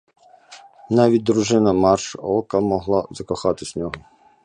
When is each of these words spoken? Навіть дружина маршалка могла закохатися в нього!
Навіть 0.89 1.23
дружина 1.23 1.73
маршалка 1.73 2.59
могла 2.59 3.07
закохатися 3.11 3.73
в 3.73 3.79
нього! 3.81 3.93